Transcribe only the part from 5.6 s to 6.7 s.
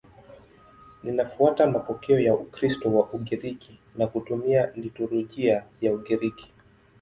ya Ugiriki.